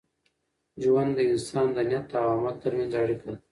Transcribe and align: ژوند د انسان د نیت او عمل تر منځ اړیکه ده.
ژوند 0.83 1.11
د 1.15 1.19
انسان 1.31 1.67
د 1.73 1.77
نیت 1.89 2.09
او 2.19 2.25
عمل 2.35 2.55
تر 2.63 2.71
منځ 2.77 2.93
اړیکه 3.03 3.25
ده. 3.31 3.35